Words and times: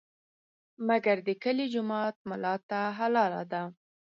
مګر 0.87 1.15
د 1.27 1.29
کلي 1.43 1.65
جومات 1.73 2.15
ملا 2.29 2.55
ته 2.69 2.79
حلاله 2.97 3.43
ده. 3.51 3.61